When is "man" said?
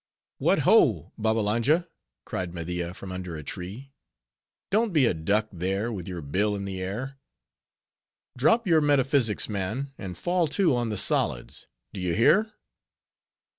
9.47-9.93